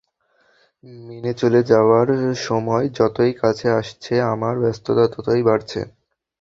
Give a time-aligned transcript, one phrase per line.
[1.05, 2.07] মেয়ে চলে যাওয়ার
[2.47, 5.79] সময় যতই কাছে আসছে আমার ব্যস্ততা ততই বাড়ছে।